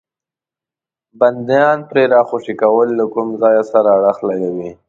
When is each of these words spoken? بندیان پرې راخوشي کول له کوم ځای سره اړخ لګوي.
بندیان 1.19 1.79
پرې 1.89 2.03
راخوشي 2.13 2.53
کول 2.61 2.89
له 2.99 3.05
کوم 3.13 3.27
ځای 3.41 3.57
سره 3.71 3.89
اړخ 3.97 4.17
لګوي. 4.29 4.71